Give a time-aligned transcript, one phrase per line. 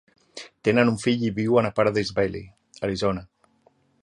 [0.67, 2.43] Tenen un fill i viuen a Paradise Valley,
[2.89, 3.27] Arizona.